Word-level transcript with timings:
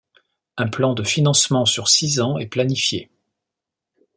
Un 0.57 0.67
plan 0.67 0.95
de 0.95 1.03
financement 1.03 1.63
sur 1.65 1.87
six 1.87 2.21
ans 2.21 2.39
est 2.39 2.47
planifié. 2.47 3.11